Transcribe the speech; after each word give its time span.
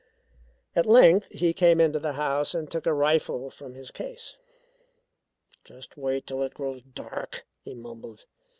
At 0.75 0.87
length 0.87 1.27
he 1.27 1.53
came 1.53 1.79
into 1.79 1.99
the 1.99 2.13
house, 2.13 2.55
and 2.55 2.67
took 2.71 2.87
a 2.87 2.91
rifle 2.93 3.51
from 3.51 3.75
his 3.75 3.91
case. 3.91 4.35
"Just 5.63 5.95
wait 5.95 6.25
till 6.25 6.41
it 6.41 6.55
grows 6.55 6.81
dark," 6.81 7.45
he 7.61 7.75
mumbled. 7.75 8.25